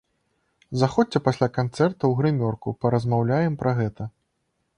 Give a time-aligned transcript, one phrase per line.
[0.83, 4.03] Заходзьце пасля канцэрта ў грымёрку, паразмаўляем пра гэта!